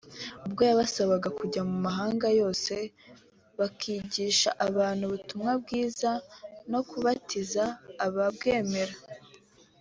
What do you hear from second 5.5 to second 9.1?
bwiza no kubatiza ababwemera